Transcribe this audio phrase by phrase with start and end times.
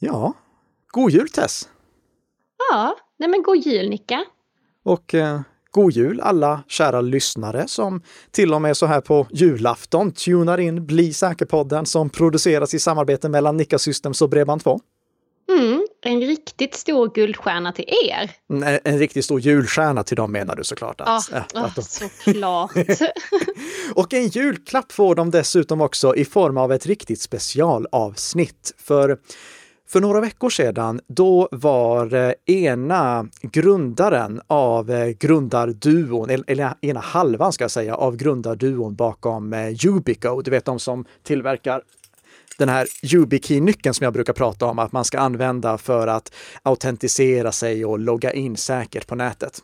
[0.00, 0.32] Ja,
[0.90, 1.68] god jul Tess!
[2.70, 4.24] Ja, nej men god jul Nicka!
[4.84, 5.40] Och eh,
[5.70, 10.86] god jul alla kära lyssnare som till och med så här på julafton tunar in
[10.86, 14.80] Bli säker-podden som produceras i samarbete mellan Nicka Systems och Bredband2.
[15.50, 18.30] Mm, en riktigt stor guldstjärna till er.
[18.48, 21.00] En, en riktigt stor julstjärna till dem menar du såklart.
[21.00, 21.82] Att, Ja, äh, ah, att de...
[21.82, 22.70] såklart.
[23.94, 28.74] Och en julklapp får de dessutom också i form av ett riktigt specialavsnitt.
[28.78, 29.18] För,
[29.90, 37.52] för några veckor sedan, då var eh, ena grundaren av eh, grundarduon, eller- ena halvan
[37.52, 41.82] ska jag säga, av grundarduon bakom eh, Ubico, du vet de som tillverkar
[42.58, 46.32] den här YubiKey-nyckeln som jag brukar prata om att man ska använda för att
[46.62, 49.58] autentisera sig och logga in säkert på nätet.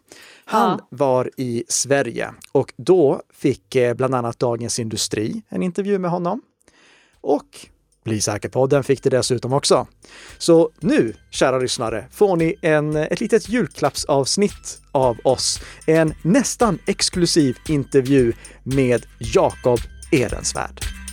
[0.45, 0.87] Han Ja.
[0.91, 6.43] var i Sverige och då fick bland annat Dagens Industri en intervju med honom.
[7.21, 7.67] Och
[8.05, 9.87] bli säker-podden fick det dessutom också.
[10.39, 15.61] Så nu, kära lyssnare, får ni en, ett litet julklappsavsnitt av oss.
[15.87, 19.79] En nästan exklusiv intervju med Jakob
[20.13, 21.04] Ehrensvärd.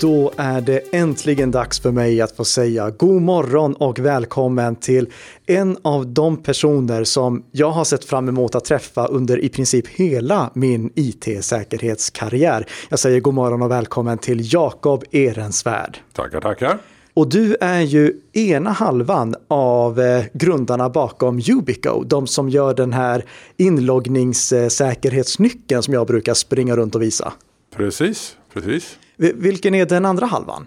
[0.00, 5.08] Då är det äntligen dags för mig att få säga god morgon och välkommen till
[5.46, 9.88] en av de personer som jag har sett fram emot att träffa under i princip
[9.88, 12.66] hela min IT-säkerhetskarriär.
[12.88, 15.98] Jag säger god morgon och välkommen till Jakob Ehrensvärd.
[16.12, 16.78] Tackar, tackar.
[17.14, 22.92] Och du är ju ena halvan av eh, grundarna bakom Ubico, de som gör den
[22.92, 23.24] här
[23.56, 27.32] inloggningssäkerhetsnyckeln som jag brukar springa runt och visa.
[27.76, 28.98] Precis, precis.
[29.16, 30.66] Vi- Vilken är den andra halvan?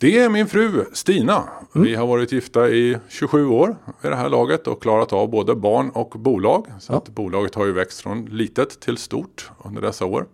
[0.00, 1.44] Det är min fru Stina.
[1.74, 5.54] Vi har varit gifta i 27 år vid det här laget och klarat av både
[5.54, 6.66] barn och bolag.
[6.80, 10.26] Så att bolaget har ju växt från litet till stort under dessa år.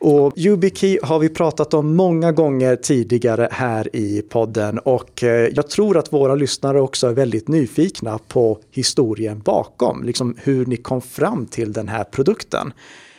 [0.00, 5.70] Och YubiKey har vi pratat om många gånger tidigare här i podden och eh, jag
[5.70, 11.00] tror att våra lyssnare också är väldigt nyfikna på historien bakom, liksom hur ni kom
[11.02, 12.72] fram till den här produkten.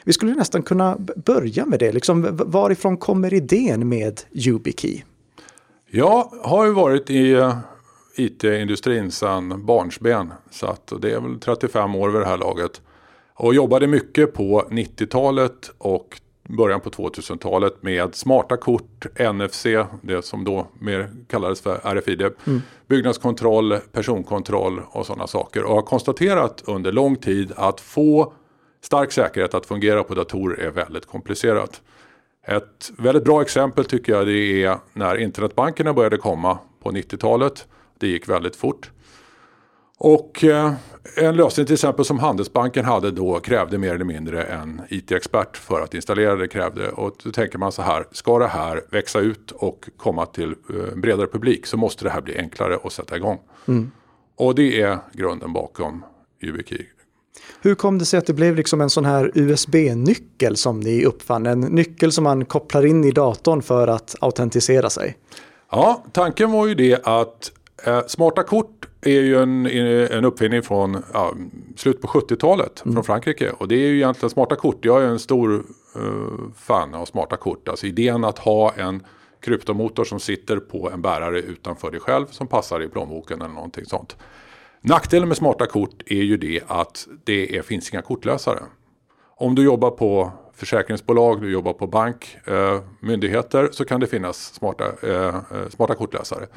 [0.07, 5.01] Vi skulle nästan kunna börja med det, liksom, varifrån kommer idén med YubiKey?
[5.91, 7.57] Jag har ju varit i eh,
[8.15, 10.33] IT-industrin sedan barnsben.
[10.51, 12.81] Så att det är väl 35 år vid det här laget.
[13.33, 19.65] Och jobbade mycket på 90-talet och början på 2000-talet med smarta kort, NFC,
[20.01, 22.23] det som då mer kallades för RFID,
[22.87, 25.63] byggnadskontroll, personkontroll och sådana saker.
[25.63, 28.33] Och har konstaterat under lång tid att få
[28.81, 31.81] stark säkerhet att fungera på datorer är väldigt komplicerat.
[32.47, 37.67] Ett väldigt bra exempel tycker jag det är när internetbankerna började komma på 90-talet.
[37.99, 38.91] Det gick väldigt fort.
[39.97, 40.73] Och eh,
[41.15, 45.81] en lösning till exempel som Handelsbanken hade då krävde mer eller mindre en IT-expert för
[45.81, 46.89] att installera det krävde.
[46.89, 50.95] Och då tänker man så här, ska det här växa ut och komma till eh,
[50.95, 53.39] bredare publik så måste det här bli enklare att sätta igång.
[54.35, 56.05] Och det är grunden bakom
[56.41, 56.85] YubiKey.
[57.61, 61.45] Hur kom det sig att det blev liksom en sån här USB-nyckel som ni uppfann?
[61.45, 65.17] En nyckel som man kopplar in i datorn för att autentisera sig.
[65.71, 67.51] Ja, tanken var ju det att
[67.85, 69.65] eh, smarta kort är ju en,
[70.17, 71.33] en uppfinning från ja,
[71.75, 73.49] slutet på 70-talet från Frankrike.
[73.49, 74.85] Och det är ju egentligen smarta kort.
[74.85, 75.65] Jag är en stor
[75.95, 76.01] eh,
[76.55, 77.67] fan av smarta kort.
[77.67, 79.03] Alltså idén att ha en
[79.39, 83.85] kryptomotor som sitter på en bärare utanför dig själv som passar i plånboken eller någonting
[83.85, 84.17] sånt.
[84.81, 88.63] Nackdelen med smarta kort är ju det att det är, finns inga kortlösare.
[89.35, 94.53] Om du jobbar på försäkringsbolag, du jobbar på bank, eh, myndigheter så kan det finnas
[94.53, 96.47] smarta, eh, eh, smarta kortläsare.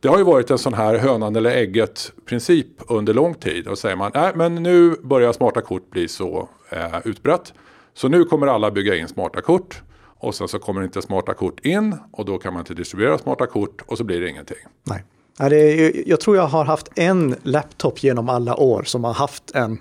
[0.00, 3.68] Det har ju varit en sån här hönan eller ägget princip under lång tid.
[3.68, 7.52] Och säger man, nej men nu börjar smarta kort bli så eh, utbrett.
[7.94, 9.82] Så nu kommer alla bygga in smarta kort.
[10.18, 13.46] Och sen så kommer inte smarta kort in och då kan man inte distribuera smarta
[13.46, 14.56] kort och så blir det ingenting.
[14.84, 15.04] Nej.
[15.38, 15.56] Ja, det
[15.86, 19.78] är, jag tror jag har haft en laptop genom alla år som har haft en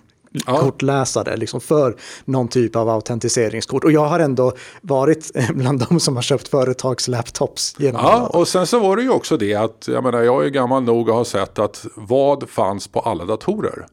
[0.47, 0.57] Ja.
[0.57, 1.95] kortläsare liksom för
[2.25, 3.83] någon typ av autentiseringskort.
[3.83, 4.51] Och jag har ändå
[4.81, 9.09] varit bland de som har köpt företagslaptops genom Ja, och sen så var det ju
[9.09, 12.87] också det att jag menar jag är gammal nog och har sett att vad fanns
[12.87, 13.85] på alla datorer.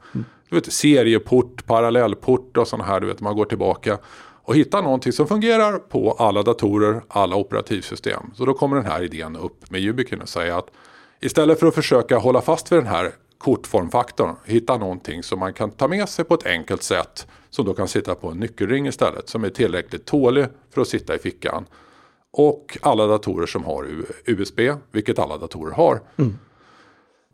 [0.50, 3.98] Du vet serieport, parallellport och sådana här, du vet man går tillbaka
[4.44, 8.22] och hittar någonting som fungerar på alla datorer, alla operativsystem.
[8.34, 10.66] Så då kommer den här idén upp med Ubiquin och säga att
[11.20, 15.70] istället för att försöka hålla fast vid den här kortformfaktorn, hitta någonting som man kan
[15.70, 19.28] ta med sig på ett enkelt sätt som då kan sitta på en nyckelring istället
[19.28, 21.66] som är tillräckligt tålig för att sitta i fickan.
[22.32, 23.86] Och alla datorer som har
[24.24, 24.60] USB,
[24.92, 26.00] vilket alla datorer har,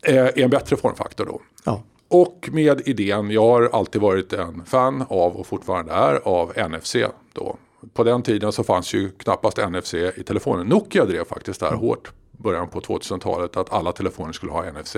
[0.03, 1.41] är är en bättre formfaktor då.
[1.65, 1.83] Ja.
[2.09, 6.97] och med idén, jag har alltid varit en fan av och fortfarande är av NFC.
[7.33, 7.57] Då.
[7.95, 10.67] På den tiden så fanns ju knappast NFC i telefonen.
[10.67, 14.97] Nokia drev faktiskt det här hårt början på 2000-talet att alla telefoner skulle ha NFC.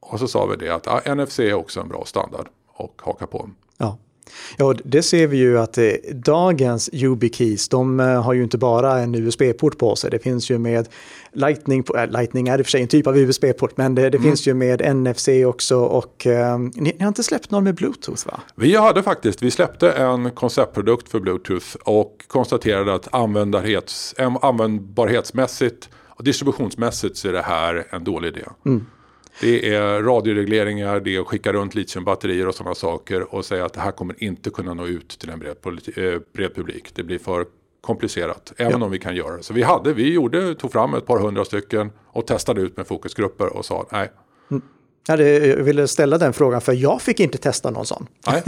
[0.00, 3.26] Och så sa vi det att ja, NFC är också en bra standard och haka
[3.26, 3.50] på.
[3.76, 3.98] Ja.
[4.56, 8.98] Ja, det ser vi ju att eh, dagens YubiKeys, de eh, har ju inte bara
[8.98, 10.10] en USB-port på sig.
[10.10, 10.88] Det finns ju med
[11.32, 14.18] Lightning, äh, Lightning är i och för sig en typ av USB-port, men det, det
[14.18, 14.30] mm.
[14.30, 18.26] finns ju med NFC också och eh, ni, ni, har inte släppt någon med Bluetooth
[18.26, 18.40] va?
[18.54, 25.88] Vi hade faktiskt, vi släppte en konceptprodukt för Bluetooth och konstaterade att användbarhetsmässigt
[26.22, 28.44] och distributionsmässigt så är det här en dålig idé.
[28.66, 28.86] Mm.
[29.40, 33.72] Det är radioregleringar, det är att skicka runt litiumbatterier och sådana saker och säga att
[33.72, 35.56] det här kommer inte kunna nå ut till en bred,
[35.96, 36.94] eh, bred publik.
[36.94, 37.46] Det blir för
[37.80, 38.84] komplicerat, även ja.
[38.84, 39.42] om vi kan göra det.
[39.42, 42.86] Så vi, hade, vi gjorde, tog fram ett par hundra stycken och testade ut med
[42.86, 44.10] fokusgrupper och sa nej.
[45.06, 45.16] Jag
[45.56, 48.06] ville ställa den frågan för jag fick inte testa någon sån.
[48.26, 48.42] Nej,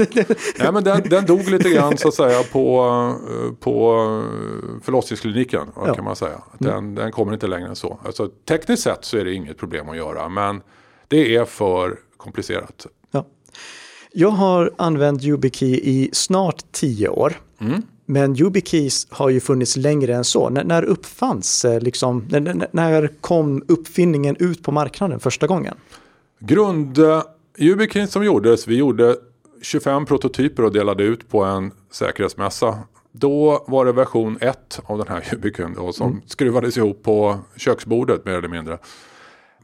[0.59, 3.15] nej men den, den dog lite grann så att säga på,
[3.61, 3.97] på
[4.83, 5.69] förlossningskliniken.
[5.77, 5.95] Ja.
[5.95, 6.31] kan man säga.
[6.31, 6.43] Mm.
[6.59, 6.95] Den, mm.
[6.95, 7.99] den kommer inte längre än så.
[8.05, 10.61] Alltså, tekniskt sett så är det inget problem att göra men
[11.09, 12.87] det är för komplicerat.
[13.11, 13.27] Ja.
[14.13, 17.41] Jag har använt YubiKey i snart tio år.
[17.61, 17.83] Mm.
[18.07, 20.47] Men YubiKeys har ju funnits längre än så.
[20.47, 22.25] N när uppfanns, eh, liksom,
[22.71, 25.75] när kom uppfinningen ut på marknaden första gången?
[26.47, 26.99] Grund
[27.59, 29.17] YubiKeys som gjordes, vi gjorde
[29.63, 32.79] 25 prototyper och delade ut på en säkerhetsmässa.
[33.13, 36.23] Då var det version 1 av den här YubiKeyn som mm.
[36.27, 38.79] skruvades ihop på köksbordet mer eller mindre.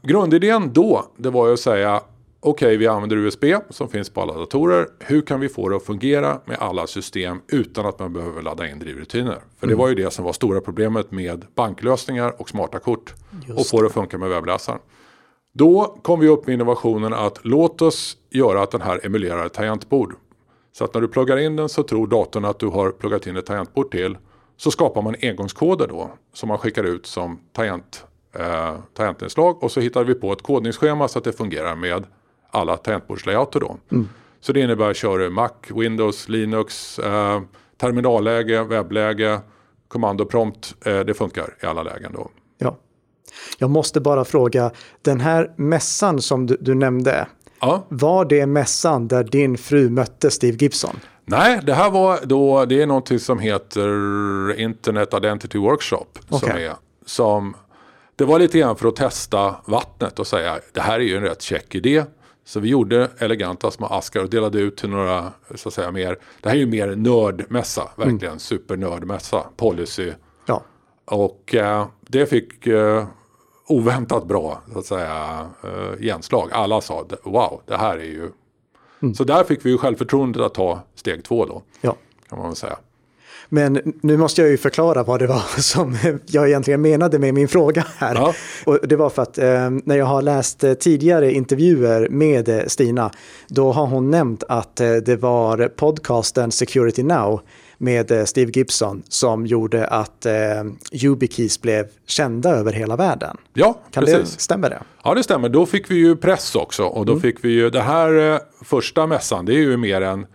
[0.01, 2.01] Grundidén då, det var ju att säga
[2.39, 4.87] okej, okay, vi använder USB som finns på alla datorer.
[4.99, 8.67] Hur kan vi få det att fungera med alla system utan att man behöver ladda
[8.67, 9.41] in drivrutiner?
[9.59, 9.69] För mm.
[9.69, 13.13] det var ju det som var stora problemet med banklösningar och smarta kort.
[13.47, 14.79] Just och få det att funka med webbläsaren.
[15.53, 19.53] Då kom vi upp med innovationen att låt oss göra att den här emulerar ett
[19.53, 20.15] tangentbord.
[20.71, 23.37] Så att när du pluggar in den så tror datorn att du har pluggat in
[23.37, 24.17] ett tangentbord till.
[24.57, 28.05] Så skapar man engångskoder då som man skickar ut som tangent,
[28.35, 29.63] eh, tangentinslag.
[29.63, 32.03] Och så hittar vi på ett kodningsschema så att det fungerar med
[32.49, 33.77] alla tangentbordslayouter då.
[33.91, 34.09] Mm.
[34.39, 37.41] Så det innebär att köra Mac, Windows, Linux, eh,
[37.77, 39.39] terminalläge, webbläge,
[39.87, 40.75] kommandoprompt.
[40.85, 42.29] Eh, det funkar i alla lägen då.
[43.31, 43.55] Ja.
[43.57, 47.27] Jag måste bara fråga, den här mässan som du, du nämnde,
[47.59, 47.85] ja.
[47.89, 50.99] var det mässan där din fru mötte Steve Gibson?
[51.25, 56.05] Nej, det här var då, det är någonting som heter Internet Identity Workshop.
[56.29, 56.49] Okay.
[56.49, 56.75] Som är,
[57.05, 57.55] som,
[58.15, 61.23] det var lite grann för att testa vattnet och säga, det här är ju en
[61.23, 62.05] rätt check idé.
[62.45, 66.17] Så vi gjorde eleganta små askar och delade ut till några, så att säga mer,
[66.41, 68.39] det här är ju mer nördmässa, verkligen mm.
[68.39, 70.11] supernördmässa, policy.
[70.45, 70.63] Ja.
[71.05, 73.05] Och eh, det fick eh,
[73.71, 76.49] oväntat bra, så att säga, eh, genslag.
[76.51, 78.29] Alla sa, wow, det här är ju...
[79.01, 79.15] Mm.
[79.15, 81.95] Så där fick vi ju självförtroendet att ta steg två då, ja.
[82.29, 82.77] kan man väl säga.
[83.53, 87.47] Men nu måste jag ju förklara vad det var som jag egentligen menade med min
[87.47, 88.15] fråga här.
[88.15, 88.33] Ja.
[88.65, 92.65] Och det var för att eh, när jag har läst eh, tidigare intervjuer med eh,
[92.67, 93.11] Stina,
[93.47, 97.41] då har hon nämnt att eh, det var podcasten Security Now
[97.81, 100.33] med eh, Steve Gibson som gjorde att eh,
[100.91, 103.37] YubiKeys blev kända över hela världen.
[103.53, 104.35] Ja, kan precis.
[104.35, 104.83] Det, stämmer det?
[105.03, 105.49] Ja, det stämmer.
[105.49, 107.21] Då fick vi ju press också och då mm.
[107.21, 109.45] fick vi ju det här första mässan.
[109.45, 110.25] Det är ju mer en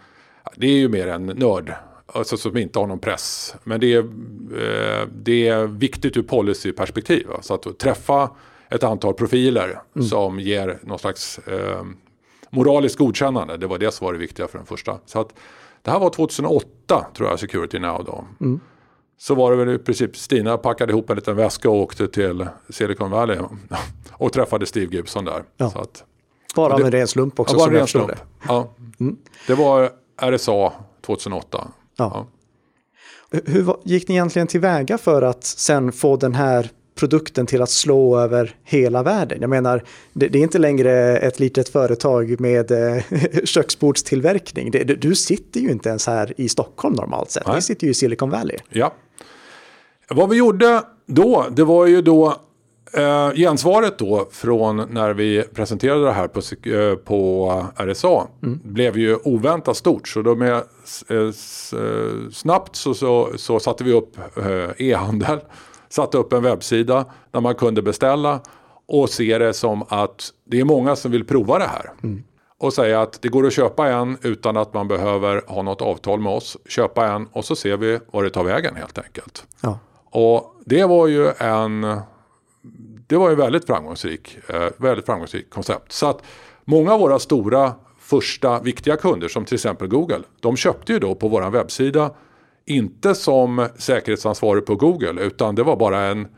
[0.56, 1.74] det är ju mer en nörd
[2.06, 3.54] alltså som inte har någon press.
[3.64, 7.26] Men det är, eh, det är viktigt ur policyperspektiv.
[7.40, 8.30] Så att träffa
[8.68, 10.08] ett antal profiler mm.
[10.08, 11.82] som ger någon slags eh,
[12.50, 13.56] moraliskt godkännande.
[13.56, 14.98] Det var det som var det viktiga för den första.
[15.06, 15.34] Så att,
[15.86, 18.24] det här var 2008 tror jag, Security Now då.
[18.40, 18.60] Mm.
[19.18, 22.46] Så var det väl i princip Stina packade ihop en liten väska och åkte till
[22.70, 23.38] Silicon Valley
[24.12, 25.42] och träffade Steve Gibson där.
[25.56, 25.70] Ja.
[25.70, 26.04] Så att,
[26.56, 27.56] bara av en ren slump också.
[27.56, 28.12] Ja, en ren slump.
[28.48, 28.74] Ja.
[29.00, 29.16] Mm.
[29.46, 29.90] Det var
[30.20, 30.72] RSA
[31.06, 31.68] 2008.
[31.96, 32.26] Ja.
[33.30, 33.40] ja.
[33.46, 38.18] Hur gick ni egentligen tillväga för att sen få den här produkten till att slå
[38.18, 39.38] över hela världen.
[39.40, 43.02] Jag menar, det, det är inte längre ett litet företag med eh,
[43.44, 44.70] köksbordstillverkning.
[44.70, 47.46] Det, du sitter ju inte ens här i Stockholm normalt sett.
[47.46, 47.56] Nej.
[47.56, 48.56] Du sitter ju i Silicon Valley.
[48.68, 48.94] Ja.
[50.08, 52.36] Vad vi gjorde då, det var ju då
[52.92, 58.60] Eh, gensvaret då från när vi presenterade det här på, eh, på RSA mm.
[58.64, 60.08] blev ju oväntat stort.
[60.08, 61.32] Så då med, eh, eh,
[62.32, 65.38] snabbt så, så, så, satte vi upp eh, e-handel,
[65.88, 68.40] satte upp en webbsida där man kunde beställa
[68.88, 71.92] och se det som att det är många som vill prova det här.
[72.02, 72.24] Mm.
[72.58, 76.20] Och säga att det går att köpa en utan att man behöver ha något avtal
[76.20, 76.56] med oss.
[76.68, 79.46] Köpa en och så ser vi var det tar vägen helt enkelt.
[79.60, 79.78] Ja.
[80.10, 82.00] Och det var ju en
[83.08, 85.92] det var ju väldigt framgångsrik, eh, väldigt framgångsrikt koncept.
[85.92, 86.22] Så att
[86.68, 91.14] Många av våra stora första viktiga kunder som till exempel Google, de köpte ju då
[91.14, 92.10] på vår webbsida
[92.66, 96.28] inte som säkerhetsansvarig på Google utan det var bara en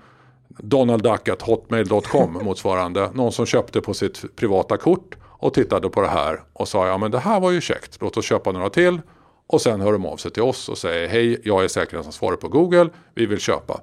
[0.58, 3.10] donaldduck.hotmail.com motsvarande.
[3.14, 6.98] Någon som köpte på sitt privata kort och tittade på det här och sa ja
[6.98, 9.00] men det här var ju käckt, låt oss köpa några till.
[9.46, 12.48] Och sen hör de av sig till oss och säger hej, jag är säkerhetsansvarig på
[12.48, 13.80] Google, vi vill köpa.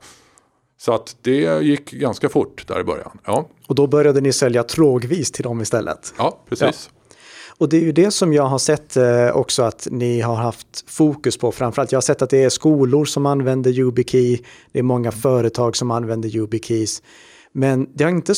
[0.78, 3.20] Så att det gick ganska fort där i början.
[3.26, 6.14] Ja, Och då började ni sälja trågvis till dem istället.
[6.18, 6.90] ja precis.
[7.58, 10.84] Och det är ju det som jag har sett eh, också att ni har haft
[10.92, 11.52] fokus på.
[11.52, 14.38] Framförallt jag har sett att det är skolor som använder YubiKey.
[14.72, 17.04] Det är många företag som använder YubiKeys.
[17.52, 18.34] Men det har inte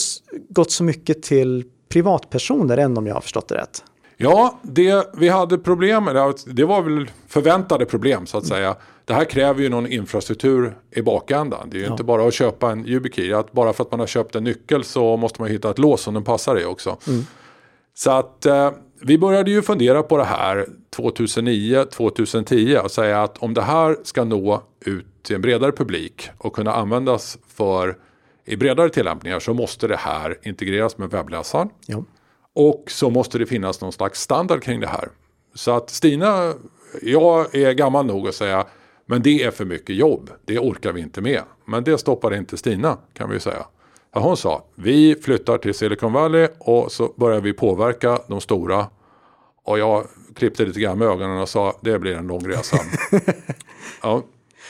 [0.50, 3.84] gått så mycket till privatpersoner än om jag har förstått det rätt.
[4.18, 8.76] Ja, det vi hade problem med, det- var väl förväntade problem så att säga.
[9.06, 11.70] Det här kräver ju någon infrastruktur i bakändan.
[11.70, 13.34] Det är ju inte bara att köpa en YubiKey.
[13.34, 16.02] Att bara för att man har köpt en nyckel så måste man hitta ett lås
[16.02, 16.98] som den passar i också.
[17.94, 23.54] Så att eh, vi började ju fundera på det här 2009-2010 och säga att om
[23.54, 27.98] det här ska nå ut till en bredare publik och kunna användas för
[28.46, 31.70] i bredare tillämpningar så måste det här integreras med webbläsaren.
[31.86, 32.04] Ja.
[32.54, 35.10] Och så måste det finnas någon slags standard kring det här.
[35.54, 36.54] Så att Stina,
[37.02, 38.66] jag är gammal nog att säga,
[39.06, 40.30] men det är för mycket jobb.
[40.46, 41.42] Det orkar vi inte med.
[41.66, 43.66] Men det stoppade inte Stina kan vi ju säga.
[44.18, 48.86] Ja, Hon sa, vi flyttar till Silicon Valley och så börjar vi påverka de stora.
[49.64, 52.78] Och jag klippte lite grann med ögonen och sa, det blir en lång resa.
[54.02, 54.24] ja,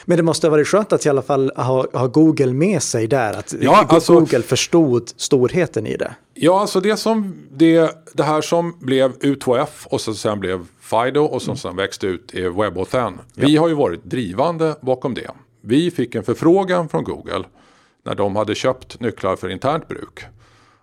[0.06, 3.08] Men det måste ha varit skönt att i alla fall ha, ha Google med sig
[3.08, 3.34] där.
[3.34, 6.16] Att Ja, alltså- Google förstod storheten i det.
[6.34, 11.20] Ja, alltså det, som, det, det här som blev U2F och så sen blev Fido
[11.22, 13.20] och som sen växte ut är WebAuthn.
[13.36, 15.32] Vi har ju varit drivande bakom det.
[15.62, 17.44] Vi fick en förfrågan från Google
[18.08, 20.26] när de hade köpt nycklar för internt bruk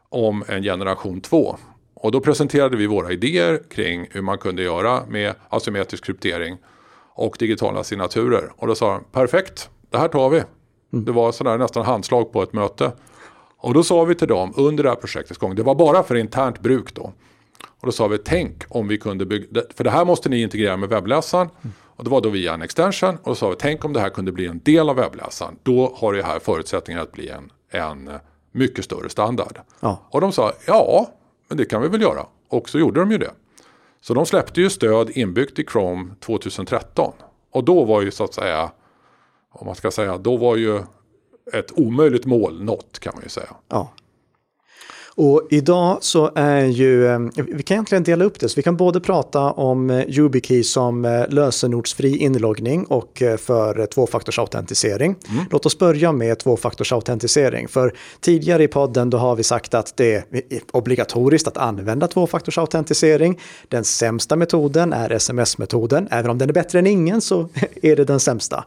[0.08, 1.56] om en generation 2.
[1.94, 6.56] Och då presenterade vi våra idéer kring hur man kunde göra med asymmetrisk kryptering
[7.14, 8.52] och digitala signaturer.
[8.56, 10.42] Och då sa de perfekt, det här tar vi.
[10.90, 12.92] Det var sådär nästan handslag på ett möte.
[13.58, 16.14] Och då sa vi till dem under det här projektets gång, det var bara för
[16.14, 17.12] internt bruk då.
[17.80, 20.76] Och då sa vi, tänk om vi kunde bygga, för det här måste ni integrera
[20.76, 21.48] med webbläsaren.
[21.96, 23.18] Och det var då via en extension.
[23.22, 25.56] Och sa vi, tänk om det här kunde bli en del av webbläsaren.
[25.62, 28.10] Då har det här förutsättningar att bli en, en
[28.52, 29.60] mycket större standard.
[29.80, 29.98] Ja.
[30.10, 31.10] Och de sa, ja,
[31.48, 32.26] men det kan vi väl göra.
[32.48, 33.30] Och så gjorde de ju det.
[34.00, 37.12] Så de släppte ju stöd inbyggt i Chrome 2013.
[37.50, 38.70] Och då var ju så att säga,
[39.50, 40.82] om man ska säga, då var ju
[41.52, 43.56] ett omöjligt mål nått kan man ju säga.
[43.68, 43.92] Ja.
[45.16, 48.76] Och idag så är ju, eh, vi kan egentligen dela upp det, så vi kan
[48.76, 55.16] både prata om eh, YubiKey som eh, lösenordsfri inloggning och för tvåfaktorsautentisering.
[55.50, 60.14] Låt oss börja med tvåfaktorsautentisering, för tidigare i podden då har vi sagt att det
[60.14, 60.24] är
[60.72, 63.40] obligatoriskt att använda tvåfaktorsautentisering.
[63.68, 67.48] Den sämsta metoden är sms-metoden, även om den är bättre än ingen så
[67.82, 68.64] är det den sämsta.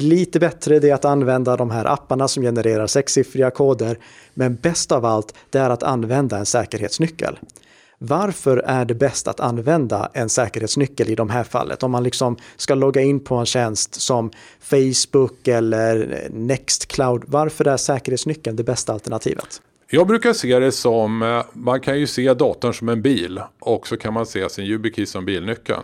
[0.00, 3.98] Lite bättre det är att använda de här apparna som genererar sexsiffriga koder.
[4.34, 7.38] Men bäst av allt, det är att använda en säkerhetsnyckel.
[7.98, 11.82] Varför är det bäst att använda en säkerhetsnyckel i de här fallet?
[11.82, 17.76] Om man liksom ska logga in på en tjänst som Facebook eller Nextcloud, varför är
[17.76, 19.62] säkerhetsnyckeln det bästa alternativet?
[19.90, 23.86] Jag brukar se det som, eh, man kan ju se datorn som en bil och
[23.86, 25.82] så kan man se sin YubiKey som bilnyckeln.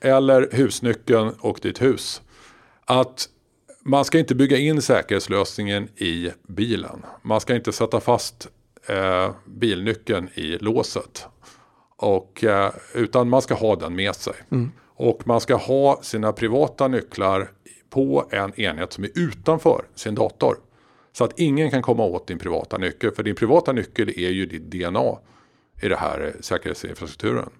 [0.00, 2.22] Eller husnyckeln och ditt hus.
[2.86, 3.28] Att
[3.84, 7.04] man ska inte bygga in säkerhetslösningen i bilen.
[7.22, 8.48] Man ska inte sätta fast
[8.88, 11.26] eh, bilnyckeln i låset.
[11.96, 14.34] Och, eh, utan man ska ha den med sig.
[14.96, 17.50] Och man ska ha sina privata nycklar
[17.90, 20.56] på en enhet som är utanför sin dator.
[21.12, 23.10] Så att ingen kan komma åt din privata nyckel.
[23.10, 25.18] För din privata nyckel är ju ditt DNA
[25.84, 27.50] i det här säkerhetsinfrastrukturen.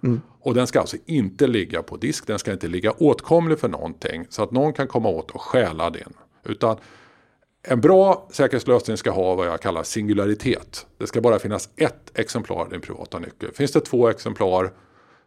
[0.41, 2.27] Och den ska alltså inte ligga på disk.
[2.27, 4.27] Den ska inte ligga åtkomlig för någonting.
[4.29, 6.13] Så att någon kan komma åt och stjäla din.
[6.45, 6.77] Utan
[7.63, 10.87] en bra säkerhetslösning ska ha vad jag kallar singularitet.
[10.99, 13.51] Det ska bara finnas ett exemplar av din privata nyckel.
[13.55, 14.73] Finns det två exemplar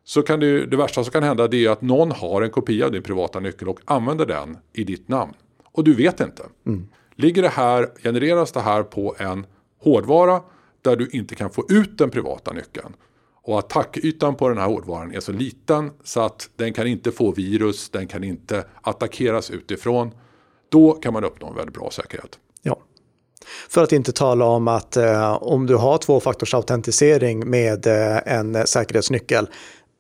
[0.04, 2.86] så kan det, det värsta som kan hända det är att någon har en kopia
[2.86, 5.34] av din privata nyckel och använder den i ditt namn.
[5.72, 6.44] Och du vet inte.
[7.16, 9.46] Ligger det här, genereras det här på en
[9.84, 10.42] hårdvara
[10.90, 12.94] där du inte kan få ut den privata nyckeln.
[13.44, 17.32] Och attackytan på den här hårdvaran är så liten så att den kan inte få
[17.32, 20.12] virus, den kan inte attackeras utifrån.
[20.70, 22.40] Då kan man uppnå en väldigt bra säkerhet.
[22.62, 22.80] Ja.
[23.70, 29.48] För att inte tala om att eh, om du har tvåfaktorsautentisering med eh, en säkerhetsnyckel,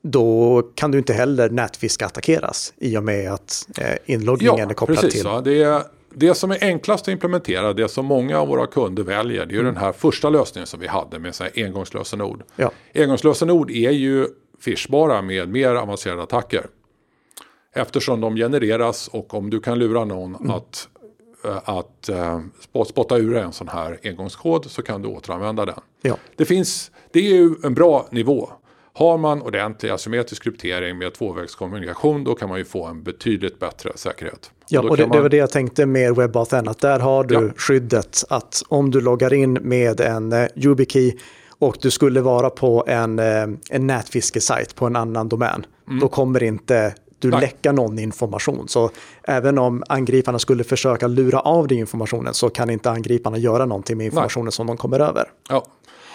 [0.04, 5.00] då kan du inte heller nätfiska attackeras i och med att eh, inloggningen är kopplad
[5.00, 5.32] precis, till.
[5.44, 5.84] Det är,
[6.20, 9.58] det som är enklast att implementera, det som många av våra kunder väljer, det är
[9.58, 12.44] ju den här första lösningen som vi hade med så här engångslösenord.
[12.56, 12.72] Ja.
[12.96, 14.28] Engångslösenord är ju
[14.60, 16.66] fishbara med mer avancerade attacker.
[17.74, 20.52] Eftersom de genereras och om du kan lura någon Mm.
[20.52, 20.88] att,
[21.46, 25.80] eh, att eh, spot- spotta ur en sån här engångskod så kan du återanvända den.
[26.02, 26.18] Ja.
[26.36, 28.50] Det, finns, det är ju en bra nivå.
[28.94, 33.92] Har man ordentlig asymmetrisk kryptering med tvåvägskommunikation då kan man ju få en betydligt bättre
[33.96, 34.52] säkerhet.
[34.70, 37.00] Ja, då och det, kan det man- var det jag tänkte med WebAuthn, att där
[37.00, 37.50] har du Ja.
[37.58, 41.14] skyddet att om du loggar in med en eh, YubiKey
[41.60, 45.66] och du skulle vara på en, eh, en nätfiskesajt på en annan domän,
[46.02, 47.40] då kommer inte du Mm.
[47.40, 47.50] Nej.
[47.50, 48.68] läcka någon information.
[48.68, 48.90] Så
[49.24, 53.98] även om angriparna skulle försöka lura av dig informationen så kan inte angriparna göra någonting
[53.98, 55.24] med informationen som de kommer över.
[55.50, 55.66] Ja,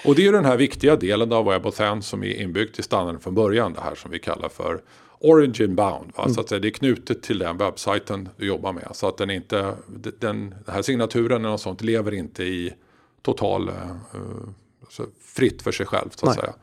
[0.05, 3.35] och det är den här viktiga delen av WebAuthn som är inbyggt i standarden från
[3.35, 3.73] början.
[3.73, 4.81] Det här som vi kallar för
[5.25, 6.13] Origin Bound.
[6.17, 6.29] Va?
[6.29, 8.89] Så att säga, det är knutet till den webbsajten du jobbar med.
[8.93, 12.75] Så att den inte, den, den här signaturen och sånt lever inte i
[13.23, 13.71] total
[14.89, 16.11] så fritt för sig själv.
[16.11, 16.45] Så att Nej.
[16.45, 16.55] säga.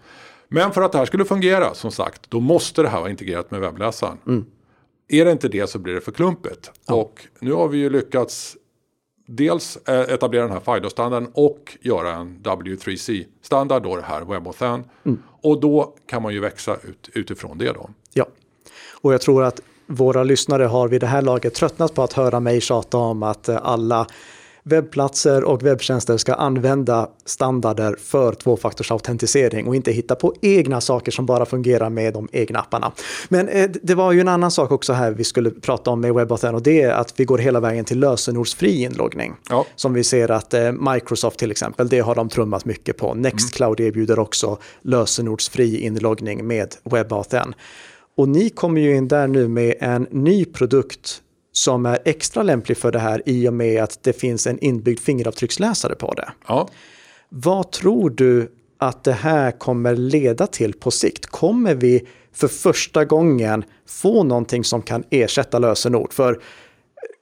[0.47, 3.51] Men för att det här skulle fungera som sagt, då måste det här vara integrerat
[3.51, 4.45] med webbläsaren.
[5.07, 6.71] Är det inte det så blir det för klumpigt.
[6.87, 8.57] Och nu har vi ju lyckats
[9.25, 14.83] dels eh, etablera den här FIDO-standarden och göra en W3C-standard, då det här WebAuthn.
[15.41, 17.89] Och då kan man ju växa ut, utifrån det då.
[18.13, 18.25] Ja,
[19.01, 22.39] och jag tror att våra lyssnare har vid det här laget tröttnat på att höra
[22.39, 24.07] mig tjata om att eh, alla
[24.63, 31.25] webbplatser och webbtjänster ska använda standarder för tvåfaktorsautentisering och inte hitta på egna saker som
[31.25, 32.91] bara fungerar med de egna apparna.
[33.29, 36.13] Men eh, det var ju en annan sak också här vi skulle prata om med
[36.13, 39.35] WebAuthn och det är att vi går hela vägen till lösenordsfri inloggning.
[39.49, 39.65] Ja.
[39.75, 43.13] Som vi ser att eh, Microsoft till exempel, det har de trummat mycket på.
[43.13, 47.53] Nextcloud erbjuder också lösenordsfri inloggning med WebAuthn.
[48.19, 51.21] Och ni kommer ju in där nu med en ny produkt
[51.51, 54.99] som är extra lämplig för det här i och med att det finns en inbyggd
[54.99, 56.31] fingeravtrycksläsare på det.
[56.47, 56.69] Ja.
[57.29, 61.25] Vad tror du att det här kommer leda till på sikt?
[61.25, 66.13] Kommer vi för första gången få någonting som kan ersätta lösenord?
[66.13, 66.41] För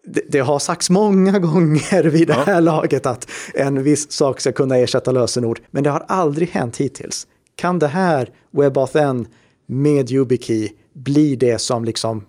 [0.06, 4.52] det, det har sagts många gånger vid det här laget att en viss sak ska
[4.52, 7.28] kunna ersätta lösenord, men det har aldrig hänt hittills.
[7.56, 9.26] Kan det här WebAuthn
[9.68, 12.26] med YubiKey bli det som liksom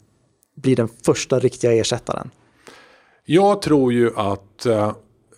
[0.55, 2.31] blir den första riktiga ersättaren?
[3.25, 4.93] Jag tror ju att eh,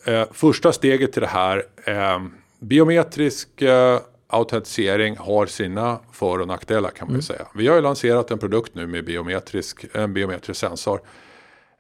[0.05, 2.21] eh, första steget till det här, eh,
[2.61, 7.47] biometrisk eh, autentisering har sina för och nackdelar kan man ju säga.
[7.55, 11.01] Vi har ju lanserat en produkt nu med biometrisk, en biometrisk sensor.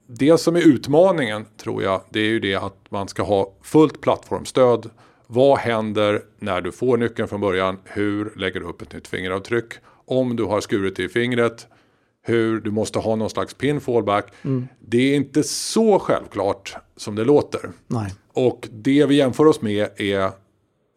[0.07, 4.01] Det som är utmaningen tror jag, det är ju det att man ska ha fullt
[4.01, 4.91] plattformstöd.
[5.27, 7.79] Vad händer när du får nyckeln från början?
[7.85, 9.73] Hur lägger du upp ett nytt fingeravtryck?
[10.11, 11.66] Om du har skurit i fingret,
[12.23, 14.33] hur du måste ha någon slags pin fallback.
[14.81, 17.70] Det är inte så självklart som det låter.
[17.87, 18.14] Nej.
[18.33, 20.31] Och det vi jämför oss med är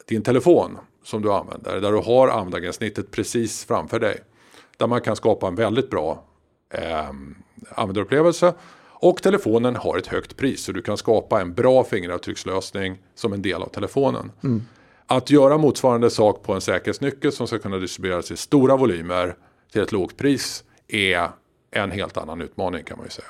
[0.08, 1.82] din telefon som du använder.
[1.82, 4.19] Där du har användargränssnittet precis framför dig.
[4.78, 6.23] Där man kan skapa en väldigt bra
[6.73, 7.10] eh,
[7.69, 8.54] användarupplevelse.
[8.86, 13.41] Och telefonen har ett högt pris så du kan skapa en bra fingeravtryckslösning som en
[13.41, 14.32] del av telefonen.
[15.13, 19.36] Att göra motsvarande sak på en säkerhetsnyckel som ska kunna distribueras i stora volymer
[19.71, 21.30] till ett lågt pris är
[21.71, 23.28] en helt annan utmaning kan man ju säga.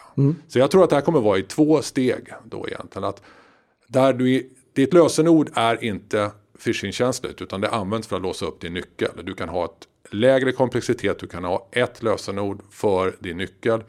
[0.48, 3.04] Så jag tror att det här kommer vara i två steg då egentligen.
[3.04, 3.22] Att
[3.88, 6.32] där du, ditt lösenord är inte
[6.63, 9.12] phishingkänsligt utan det används för att låsa upp din nyckel.
[9.24, 13.84] Du kan ha ett lägre komplexitet, du kan ha ett lösenord för din nyckel.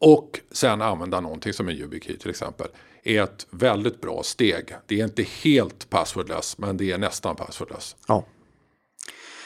[0.00, 2.66] Och sen använda någonting som en YubiKey till exempel.
[3.04, 4.74] Är ett väldigt bra steg.
[4.86, 7.96] Det är inte helt passwordless men det är nästan passwordless.
[8.08, 8.24] Ja.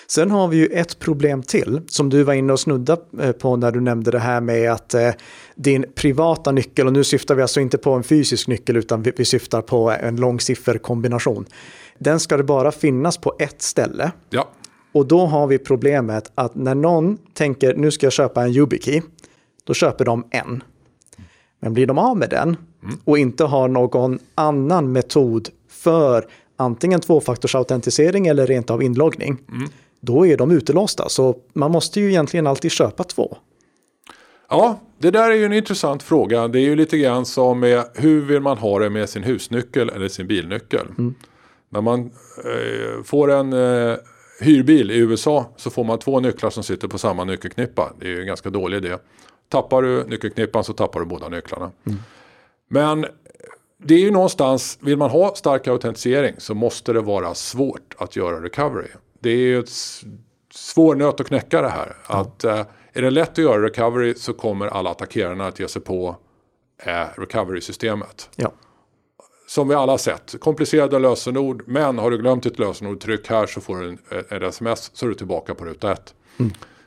[0.09, 3.57] Sen har vi ju ett problem till som du var inne och snudda eh, på
[3.57, 5.11] när du nämnde det här med att eh,
[5.55, 9.13] din privata nyckel, och nu syftar vi alltså inte på en fysisk nyckel utan vi,
[9.17, 11.47] vi syftar på en långsifferkombination.
[11.99, 14.13] Den ska det bara finnas på ett ställe.
[14.31, 14.49] Ja,
[14.93, 19.03] Och då har vi problemet att när någon tänker nu ska jag köpa en YubiKey,
[19.65, 20.63] då köper de en.
[21.61, 22.57] Men blir de av med den
[23.05, 29.39] och inte har någon annan metod för antingen tvåfaktorsautentisering eller rent av inloggning,
[30.01, 31.09] då är de utelåsta.
[31.09, 33.37] Så man måste ju egentligen alltid köpa två.
[34.49, 36.49] Ja, det där är ju en intressant fråga.
[36.49, 39.89] Det är ju lite grann som med hur vill man ha det med sin husnyckel
[39.89, 40.87] eller sin bilnyckel.
[41.69, 42.01] När man
[42.45, 43.97] eh, får en eh,
[44.41, 47.93] hyrbil i USA så får man två nycklar som sitter på samma nyckelknippa.
[48.01, 48.97] Det är ju en ganska dålig idé.
[49.49, 51.71] Tappar du nyckelknippan så tappar du båda nycklarna.
[52.69, 53.07] Men
[53.79, 58.17] det är ju någonstans, vill man ha stark autentisering så måste det vara svårt att
[58.17, 58.89] göra recovery.
[59.21, 59.71] Det är ju ett
[60.51, 61.97] svår nöt att knäcka det här.
[62.07, 65.83] Att, eh, är det lätt att göra recovery så kommer alla attackerarna att ge sig
[65.83, 66.17] på
[66.79, 68.31] eh, recovery-systemet.
[68.37, 68.53] Ja.
[69.49, 73.61] Som vi alla sett, komplicerade lösenord, men har du glömt ditt lösenord, tryck här så
[73.61, 76.15] får du en, en sms så är du tillbaka på ruta ett.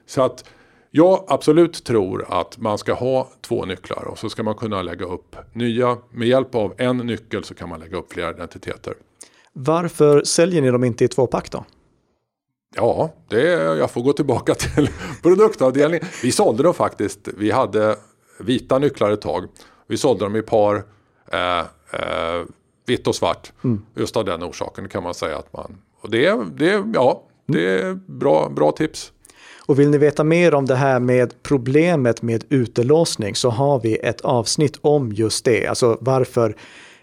[0.05, 0.45] Så att
[0.91, 5.05] jag absolut tror att man ska ha två nycklar och så ska man kunna lägga
[5.05, 5.97] upp nya.
[6.11, 8.93] Med hjälp av en nyckel så kan man lägga upp flera identiteter.
[9.53, 11.65] Varför säljer ni dem inte i tvåpack då?
[12.75, 14.89] Ja, det, jag får gå tillbaka till
[15.21, 16.07] produktavdelningen.
[16.23, 17.27] Vi sålde dem faktiskt.
[17.37, 17.95] Vi hade
[18.39, 19.47] vita nycklar ett tag.
[19.87, 20.83] Vi sålde dem i par
[21.31, 22.45] eh, eh,
[22.85, 23.51] vitt och svart.
[23.95, 25.81] Just av den orsaken kan man säga att man...
[26.01, 29.11] Och det, det, ja, det är bra, bra tips.
[29.69, 33.95] Och vill ni veta mer om det här med problemet med utelåsning så har vi
[33.95, 35.67] ett avsnitt om just det.
[35.67, 36.55] Alltså varför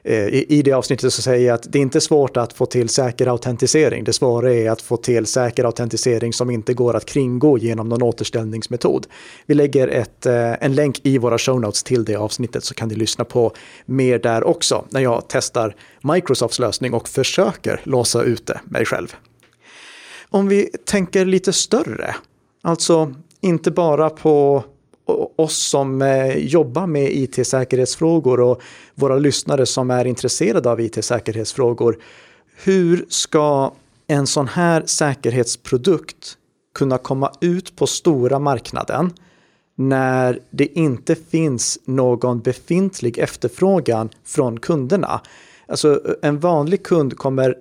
[0.04, 2.88] eh, i, det avsnittet så säger jag att det är inte svårt att få till
[2.88, 4.04] säker autentisering.
[4.04, 8.02] Det svåra är att få till säker autentisering som inte går att kringgå genom någon
[8.02, 9.06] återställningsmetod.
[9.46, 12.88] Vi lägger ett, eh, en länk i våra show notes till det avsnittet så kan
[12.88, 13.52] ni lyssna på
[13.84, 19.14] mer där också när jag testar Microsofts lösning och försöker låsa ute mig själv.
[20.28, 22.14] Om vi tänker lite större,
[22.66, 24.64] alltså inte bara på
[25.36, 28.62] oss som eh, jobbar med it-säkerhetsfrågor och
[28.94, 31.98] våra lyssnare som är intresserade av it-säkerhetsfrågor.
[32.64, 33.72] Hur ska
[34.06, 36.38] en sån här säkerhetsprodukt
[36.74, 39.12] kunna komma ut på stora marknaden
[39.74, 45.20] när det inte finns någon befintlig efterfrågan från kunderna?
[45.68, 47.54] Alltså en vanlig kund kommer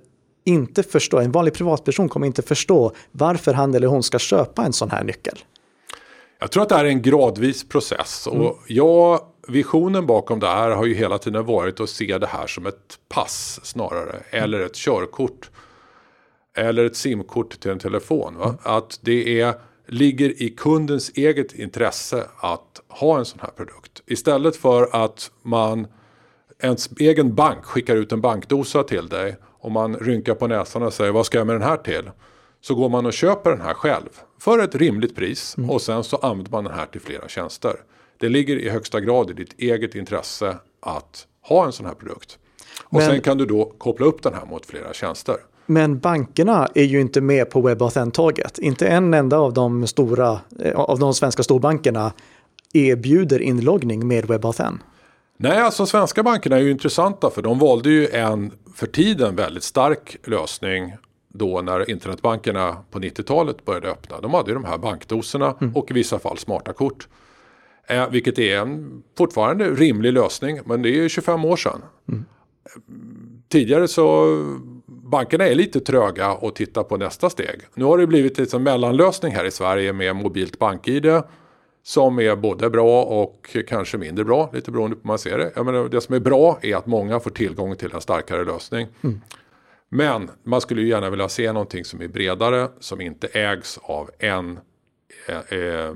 [0.46, 4.74] inte förstå, en vanlig privatperson kommer inte förstå varför han eller hon ska köpa en
[4.74, 5.38] sån här nyckel.
[6.40, 8.28] Jag tror att det här är en gradvis process.
[8.28, 8.54] Och Mm.
[8.68, 12.66] ja, visionen bakom det här har ju hela tiden varit att se det här som
[12.66, 14.20] ett pass snarare.
[14.30, 15.50] Eller ett körkort.
[16.58, 18.38] Eller ett simkort till en telefon.
[18.38, 18.56] Va?
[18.64, 19.54] Att det är,
[19.88, 24.02] ligger i kundens eget intresse att ha en sån här produkt.
[24.06, 25.88] Istället för att man,
[26.60, 29.36] ens egen bank skickar ut en bankdosa till dig.
[29.66, 32.12] Och man rynkar på näsan och säger vad ska jag med den här till?
[32.62, 36.18] Så går man och köper den här själv för ett rimligt pris och sen så
[36.18, 37.74] använder man den här till flera tjänster.
[38.20, 42.38] Det ligger i högsta grad i ditt eget intresse att ha en sån här produkt.
[42.84, 45.36] Och Men- sen kan du då koppla upp den här mot flera tjänster.
[45.66, 48.60] Men bankerna är ju inte med på WebAuthn-tåget.
[48.60, 52.14] Inte en enda av de stora, eh, av de svenska storbankerna
[52.74, 54.80] erbjuder inloggning med WebAuthn.
[55.38, 59.64] Nej, alltså svenska bankerna är ju intressanta för de valde ju en för tiden väldigt
[59.64, 60.94] stark lösning
[61.28, 64.22] då när internetbankerna på 90-talet började öppna.
[64.22, 67.08] De hade ju de här bankdoserna och i vissa fall smarta kort.
[67.88, 71.82] Eh, vilket är en fortfarande rimlig lösning men det är ju 25 år sedan.
[73.50, 74.38] Tidigare så
[74.86, 77.62] bankerna är lite tröga och tittar på nästa steg.
[77.74, 81.06] Nu har det blivit en mellanlösning här i Sverige med mobilt bank-id
[81.86, 85.52] som är både bra och kanske mindre bra, lite beroende på hur man ser det.
[85.56, 88.88] Jag menar, det som är bra är att många får tillgång till en starkare lösning.
[89.90, 94.10] Men man skulle ju gärna vilja se någonting som är bredare, som inte ägs av
[94.20, 94.60] en,
[95.28, 95.90] eh, eh,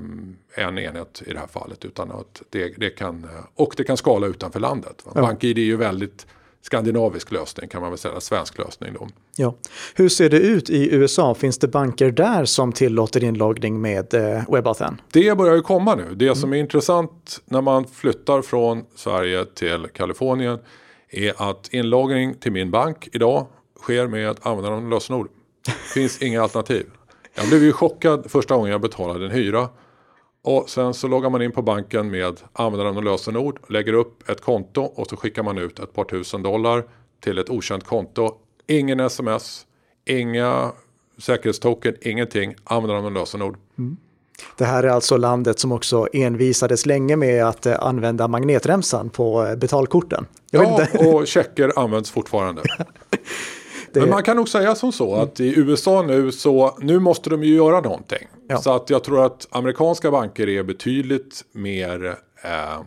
[0.55, 1.85] en enhet i det här fallet.
[1.85, 5.05] Utan att det, det kan, och det kan skala utanför landet.
[5.15, 5.21] Ja.
[5.21, 6.27] BankID är ju väldigt
[6.61, 9.07] skandinavisk lösning kan man väl säga, svensk lösning då.
[9.35, 9.55] Ja.
[9.95, 11.35] Hur ser det ut i USA?
[11.35, 15.01] Finns det banker där som tillåter inloggning med eh, WebAuthn?
[15.11, 16.15] Det börjar ju komma nu.
[16.15, 20.59] Det som är intressant när man flyttar från Sverige till Kalifornien
[21.09, 23.47] är att inloggning till min bank idag
[23.81, 25.29] sker med användande av lösenord.
[25.93, 26.85] finns inga alternativ.
[27.35, 29.69] Jag blev ju chockad första gången jag betalade en hyra.
[30.41, 34.41] Och sen så loggar man in på banken med användaren och lösenord, lägger upp ett
[34.41, 36.83] konto och så skickar man ut ett par tusen dollar
[37.23, 38.35] till ett okänt konto.
[38.67, 39.65] Ingen sms,
[40.05, 40.71] inga
[41.17, 43.57] säkerhetstoken, ingenting, användaren och lösenord.
[44.57, 49.45] Det här är alltså landet som också envisades länge med att eh, använda magnetremsan på
[49.45, 50.25] eh, betalkorten.
[50.51, 52.61] Jag Ja, och checker används fortfarande.
[53.93, 57.29] Det- Men man kan nog säga som så att i USA nu så nu måste
[57.29, 58.27] de ju göra någonting.
[58.47, 58.57] Ja.
[58.57, 62.05] Så att jag tror att amerikanska banker är betydligt mer
[62.43, 62.81] eh,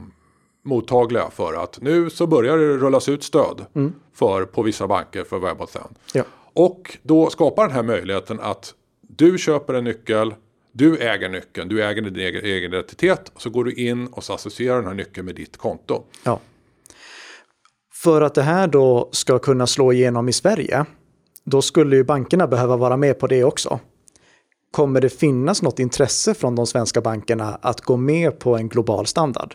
[0.65, 3.67] mottagliga för att nu så börjar det rullas ut stöd
[4.15, 5.95] för, på vissa banker för WebAuthn.
[6.15, 6.23] Ja.
[6.55, 8.75] Och då skapar den här möjligheten att
[9.09, 10.35] du köper en nyckel,
[10.73, 13.33] du äger nyckeln, du äger din egen, egen identitet.
[13.37, 16.03] Så går du in och så associerar den här nyckeln med ditt konto.
[16.25, 16.41] Ja.
[18.03, 20.85] För att det här då ska kunna slå igenom i Sverige,
[21.45, 23.81] då skulle ju bankerna behöva vara med på det också.
[24.71, 29.07] Kommer det finnas något intresse från de svenska bankerna att gå med på en global
[29.07, 29.55] standard?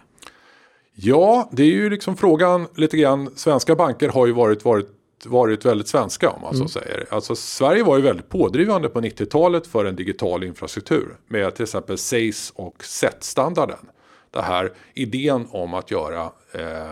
[0.96, 3.30] Ja, det är ju liksom frågan lite grann.
[3.36, 4.90] Svenska banker har ju varit, varit,
[5.26, 7.06] varit väldigt svenska om man så säger.
[7.10, 11.18] Alltså Sverige var ju väldigt pådrivande på 90-talet för en digital infrastruktur.
[11.28, 13.90] Med till exempel SACE och SET-standarden.
[14.32, 16.92] det här idén om att göra eh,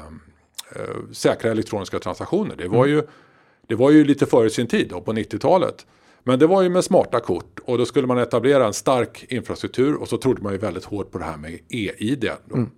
[0.75, 2.56] eh, säkra elektroniska transaktioner.
[2.56, 3.04] Det var, ju,
[3.67, 5.86] det var ju lite före sin tid då, på 90-talet.
[6.23, 9.95] Men det var ju med smarta kort och då skulle man etablera en stark infrastruktur
[9.95, 12.30] och så trodde man ju väldigt hårt på det här med e-id.
[12.54, 12.69] Mm.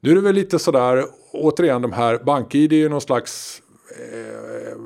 [0.00, 4.78] Nu är det väl lite sådär, återigen de här, BankID är ju någon slags eh,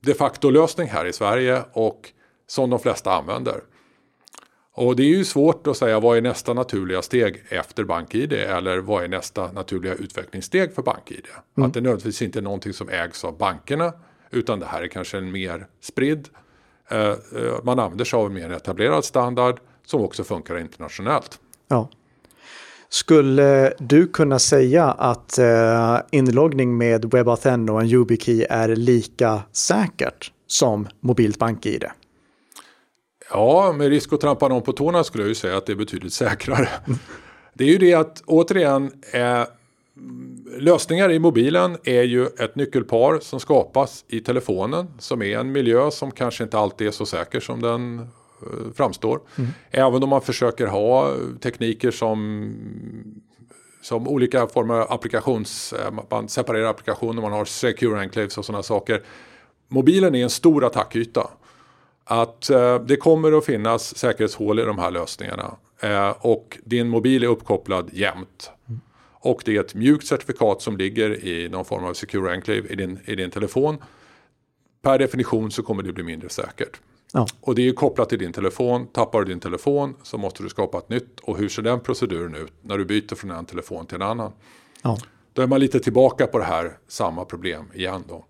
[0.00, 2.12] de facto-lösning här i Sverige och
[2.46, 3.60] som de flesta använder.
[4.76, 8.78] Och det är ju svårt att säga vad är nästa naturliga steg efter BankID eller
[8.78, 11.26] vad är nästa naturliga utvecklingssteg för BankID.
[11.56, 11.68] Mm.
[11.68, 13.92] Att det nödvändigtvis inte är någonting som ägs av bankerna
[14.30, 16.28] utan det här är kanske en mer spridd.
[16.90, 17.16] Eh, eh,
[17.62, 21.38] man använder sig av en mer etablerad standard som också funkar internationellt.
[21.68, 21.90] Ja.
[22.88, 30.32] Skulle du kunna säga att eh, inloggning med WebAuthn och en YubiKey är lika säkert
[30.46, 31.84] som mobilt BankID?
[33.30, 35.76] Ja, med risk att trampa någon på tårna skulle jag ju säga att det är
[35.76, 36.68] betydligt säkrare.
[37.54, 39.42] Det är ju det att återigen eh,
[40.58, 45.90] lösningar i mobilen är ju ett nyckelpar som skapas i telefonen som är en miljö
[45.90, 49.20] som kanske inte alltid är så säker som den eh, framstår.
[49.36, 49.50] Mm.
[49.70, 52.52] Även om man försöker ha tekniker som
[53.82, 58.62] som olika former av applikations, eh, man separerar applikationer, man har secure enclaves och sådana
[58.62, 59.02] saker.
[59.68, 61.30] Mobilen är en stor attackyta
[62.08, 65.56] att eh, det kommer att finnas säkerhetshål i de här lösningarna.
[65.80, 68.50] Eh, och din mobil är uppkopplad jämt.
[68.68, 68.80] Mm.
[69.12, 72.74] Och det är ett mjukt certifikat som ligger i någon form av secure enclave i
[72.74, 73.78] din, i din telefon.
[74.82, 76.80] Per definition så kommer det bli mindre säkert.
[77.12, 77.26] Ja.
[77.40, 78.86] Och det är kopplat till din telefon.
[78.86, 81.20] Tappar du din telefon så måste du skapa ett nytt.
[81.20, 84.32] Och hur ser den proceduren ut när du byter från en telefon till en annan?
[84.82, 84.98] Ja.
[85.32, 88.24] Då är man lite tillbaka på det här samma problem igen då.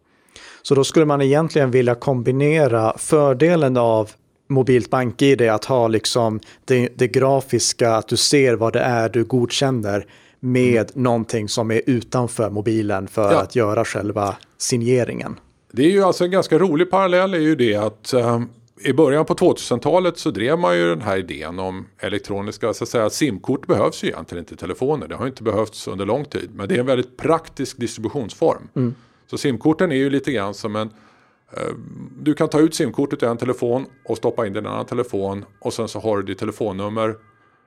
[0.63, 4.11] Så då skulle man egentligen vilja kombinera fördelen av
[4.49, 9.25] mobilt bank-id att ha liksom det, det, grafiska, att du ser vad det är du
[9.25, 10.07] godkänner
[10.41, 11.03] med mm.
[11.03, 13.41] någonting som är utanför mobilen för ja.
[13.41, 15.41] att göra själva signeringen.
[15.73, 19.25] Det är ju alltså en ganska rolig parallell är ju det att um, i början
[19.25, 23.67] på 2000-talet så drev man ju den här idén om elektroniska, så att säga simkort
[23.67, 25.09] behövs ju egentligen inte i telefoner.
[25.09, 26.51] Det har inte behövts under lång tid.
[26.55, 28.69] Men det är en väldigt praktisk distributionsform.
[28.77, 28.95] Mm.
[29.27, 30.91] Så simkorten är ju lite grann som en
[31.51, 31.75] eh,
[32.19, 34.87] du kan ta ut simkortet ur en telefon och stoppa in det i en annan
[34.87, 37.17] telefon och sen så har du ditt telefonnummer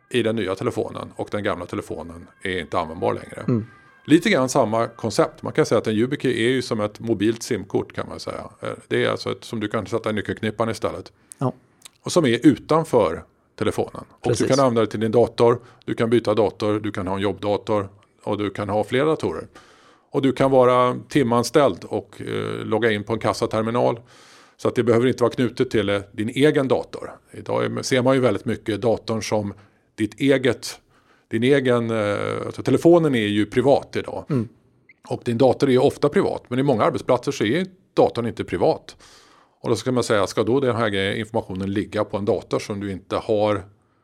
[0.10, 3.42] i den nya telefonen och den gamla telefonen är inte användbar längre.
[3.48, 3.66] Mm.
[4.06, 5.44] Lite grann samma koncept.
[5.44, 8.50] Man kan säga att en YubiKey är ju som ett mobilt simkort kan man säga.
[8.62, 11.12] Eh, det är alltså ett som du kan sätta i nyckelknippan istället.
[11.38, 11.54] Ja.
[12.02, 13.24] Och som är utanför
[13.56, 14.04] telefonen.
[14.24, 14.42] Precis.
[14.42, 17.16] Och du kan använda det till din dator, du kan byta dator, du kan ha
[17.16, 17.90] en jobbdator
[18.24, 19.48] och du kan ha flera datorer.
[20.12, 24.00] Och du kan vara timanställd och eh, logga in på en kassaterminal.
[24.58, 27.12] Så att det behöver inte vara knutet till eh, din egen dator.
[27.32, 29.54] Idag ser man ju väldigt mycket datorn som
[29.96, 30.80] ditt eget,
[31.28, 34.26] din egen, eh, alltså telefonen är ju privat idag.
[34.30, 34.50] Mm.
[35.10, 36.44] Och din dator är ju ofta privat.
[36.48, 38.96] Men i många arbetsplatser så är datorn inte privat.
[39.62, 42.80] Och då ska man säga, ska då den här informationen ligga på en dator som
[42.80, 43.64] du inte har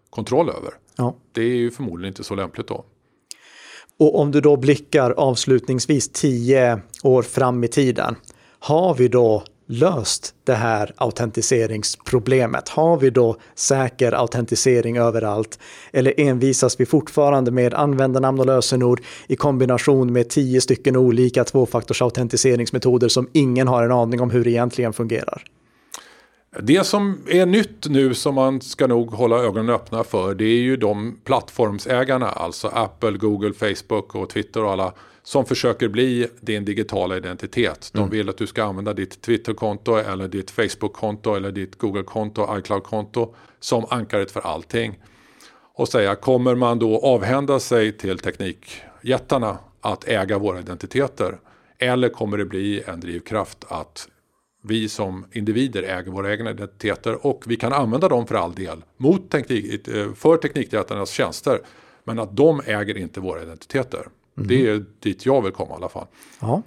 [0.09, 0.73] kontroll över?
[0.97, 1.15] Ja.
[1.31, 2.85] Det är ju förmodligen inte så lämpligt då.
[3.99, 8.15] Och om du då blickar avslutningsvis tio år fram i tiden,
[8.60, 12.69] har vi då löst det här autentiseringsproblemet?
[12.69, 15.60] Har vi då säker autentisering överallt?
[15.93, 23.08] Eller envisas vi fortfarande med användarnamn och lösenord i kombination med tio stycken olika tvåfaktorsautentiseringsmetoder
[23.08, 25.43] som ingen har en aning om hur det egentligen fungerar?
[26.61, 30.61] Det som är nytt nu som man ska nog hålla ögonen öppna för det är
[30.61, 36.65] ju de plattformsägarna, alltså Apple, Google, Facebook och Twitter och alla som försöker bli din
[36.65, 37.89] digitala identitet.
[37.93, 38.09] De mm.
[38.09, 43.85] vill att du ska använda ditt Twitterkonto eller ditt Facebook-konto eller ditt Google-konto, iCloud-konto som
[43.89, 44.99] ankaret för allting.
[45.73, 51.37] Och säga, kommer man då avhända sig till teknikjättarna att äga våra identiteter?
[51.79, 54.07] Eller kommer det bli en drivkraft att
[54.67, 58.84] vi som individer äger våra egna identiteter och vi kan använda dem för all del
[58.97, 61.60] mot teknik, eh, för teknikjättarnas tjänster.
[62.04, 64.08] Men att de äger inte våra identiteter.
[64.38, 64.47] Mm.
[64.47, 66.06] Det är dit jag vill komma i alla fall.
[66.39, 66.62] Ja.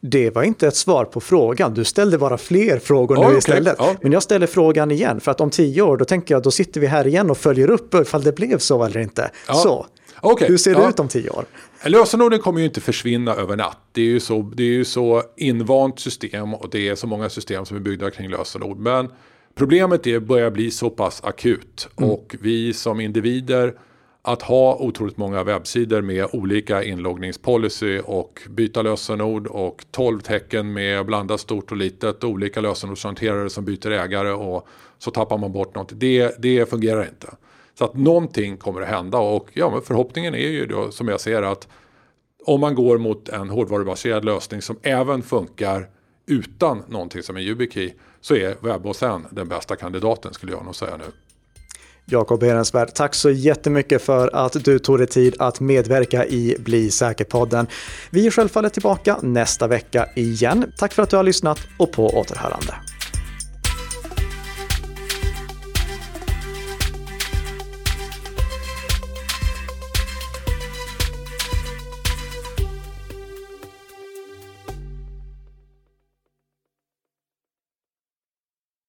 [0.00, 1.74] Det var inte ett svar på frågan.
[1.74, 3.38] Du ställde bara fler frågor nu okay.
[3.38, 3.76] istället.
[3.78, 3.94] Ja.
[4.02, 6.80] Men jag ställer frågan igen för att om tio år då tänker jag då sitter
[6.80, 9.30] vi här igen och följer upp ifall det blev så eller inte.
[9.48, 9.54] Ja.
[9.54, 9.86] Så,
[10.22, 10.48] okay.
[10.48, 11.44] hur ser det ut om tio år?
[11.84, 13.78] Lösenorden kommer ju inte försvinna över natt.
[13.92, 17.28] Det är ju så, det är ju så invant system och det är så många
[17.28, 18.78] system som är byggda kring lösenord.
[18.78, 19.12] Men
[19.54, 22.10] problemet är börjar bli så pass akut mm.
[22.10, 23.74] och vi som individer
[24.26, 31.06] att ha otroligt många webbsidor med olika inloggningspolicy och byta lösenord och 12 tecken med
[31.06, 35.74] blandat stort och litet och olika lösenordshanterare som byter ägare och så tappar man bort
[35.74, 35.92] något.
[35.94, 37.26] Det, det fungerar inte.
[37.78, 41.20] Så att någonting kommer att hända och ja, men förhoppningen är ju då som jag
[41.20, 41.68] ser att
[42.44, 45.88] om man går mot en hårdvarubaserad lösning som även funkar
[46.26, 50.96] utan någonting som är YubiKey så är WebOSN den bästa kandidaten skulle jag nog säga
[50.96, 51.04] nu.
[52.04, 56.90] Jakob Ehrensvärd, tack så jättemycket för att du tog dig tid att medverka i Bli
[56.90, 57.66] säker-podden.
[58.10, 60.72] Vi är självfallet tillbaka nästa vecka igen.
[60.78, 62.74] Tack för att du har lyssnat och på återhörande.